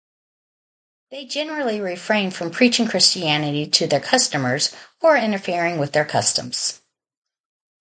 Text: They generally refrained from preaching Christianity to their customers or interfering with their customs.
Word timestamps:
They 1.11 1.25
generally 1.25 1.79
refrained 1.79 2.33
from 2.35 2.49
preaching 2.49 2.87
Christianity 2.87 3.67
to 3.67 3.85
their 3.85 3.99
customers 3.99 4.73
or 4.99 5.15
interfering 5.15 5.77
with 5.77 5.91
their 5.93 6.05
customs. 6.05 6.81